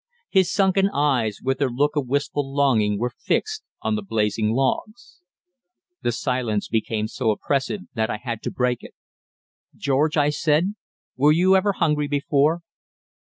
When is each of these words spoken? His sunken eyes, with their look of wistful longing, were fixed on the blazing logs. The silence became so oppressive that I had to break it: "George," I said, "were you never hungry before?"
His 0.31 0.51
sunken 0.51 0.89
eyes, 0.89 1.41
with 1.43 1.59
their 1.59 1.69
look 1.69 1.95
of 1.95 2.07
wistful 2.07 2.51
longing, 2.51 2.97
were 2.97 3.11
fixed 3.11 3.63
on 3.83 3.93
the 3.93 4.01
blazing 4.01 4.49
logs. 4.49 5.21
The 6.01 6.11
silence 6.11 6.67
became 6.67 7.07
so 7.07 7.29
oppressive 7.29 7.81
that 7.93 8.09
I 8.09 8.17
had 8.17 8.41
to 8.41 8.49
break 8.51 8.81
it: 8.81 8.95
"George," 9.75 10.17
I 10.17 10.31
said, 10.31 10.73
"were 11.15 11.31
you 11.31 11.53
never 11.53 11.73
hungry 11.73 12.07
before?" 12.07 12.61